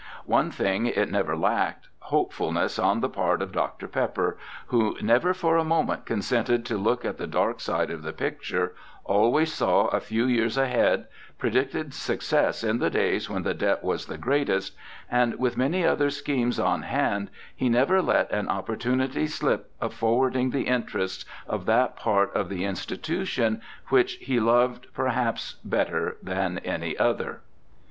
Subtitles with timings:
[0.25, 3.87] One thing it never lacked, hopefulness on the part of Dr.
[3.87, 4.35] Pepper,
[4.69, 8.73] who never for a moment consented to look at the dark side of the picture,
[9.05, 11.05] always saw a few years ahead,
[11.37, 14.73] predicted success in the days when the debt was the greatest;
[15.11, 20.49] and with many other schemes on hand he never let an opportunity slip of forwarding
[20.49, 26.97] the interests of that part of the institution which he loved, perhaps, better than any
[26.97, 27.41] other.